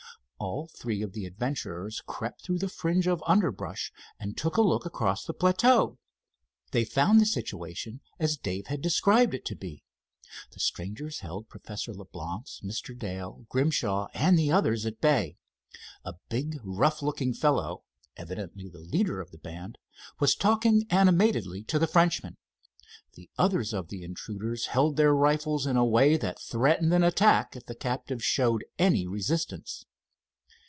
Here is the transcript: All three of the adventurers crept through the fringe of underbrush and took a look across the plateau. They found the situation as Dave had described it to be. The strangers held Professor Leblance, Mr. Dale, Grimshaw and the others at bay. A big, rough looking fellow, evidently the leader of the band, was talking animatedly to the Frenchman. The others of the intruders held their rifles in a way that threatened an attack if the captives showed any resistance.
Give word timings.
All 0.43 0.65
three 0.73 1.03
of 1.03 1.13
the 1.13 1.27
adventurers 1.27 2.01
crept 2.07 2.41
through 2.41 2.57
the 2.57 2.67
fringe 2.67 3.05
of 3.07 3.23
underbrush 3.27 3.93
and 4.19 4.35
took 4.35 4.57
a 4.57 4.63
look 4.63 4.87
across 4.87 5.23
the 5.23 5.35
plateau. 5.35 5.99
They 6.71 6.83
found 6.83 7.21
the 7.21 7.27
situation 7.27 8.01
as 8.19 8.37
Dave 8.37 8.65
had 8.65 8.81
described 8.81 9.35
it 9.35 9.45
to 9.45 9.55
be. 9.55 9.83
The 10.49 10.59
strangers 10.59 11.19
held 11.19 11.47
Professor 11.47 11.93
Leblance, 11.93 12.59
Mr. 12.63 12.97
Dale, 12.97 13.45
Grimshaw 13.49 14.07
and 14.15 14.35
the 14.35 14.51
others 14.51 14.83
at 14.87 14.99
bay. 14.99 15.37
A 16.03 16.13
big, 16.29 16.57
rough 16.63 17.03
looking 17.03 17.35
fellow, 17.35 17.83
evidently 18.17 18.67
the 18.67 18.79
leader 18.79 19.21
of 19.21 19.29
the 19.29 19.37
band, 19.37 19.77
was 20.19 20.33
talking 20.33 20.87
animatedly 20.89 21.61
to 21.65 21.77
the 21.77 21.85
Frenchman. 21.85 22.37
The 23.13 23.29
others 23.37 23.75
of 23.75 23.89
the 23.89 24.01
intruders 24.03 24.65
held 24.65 24.97
their 24.97 25.13
rifles 25.13 25.67
in 25.67 25.77
a 25.77 25.85
way 25.85 26.17
that 26.17 26.39
threatened 26.39 26.91
an 26.95 27.03
attack 27.03 27.55
if 27.55 27.67
the 27.67 27.75
captives 27.75 28.23
showed 28.23 28.65
any 28.79 29.05
resistance. 29.05 29.85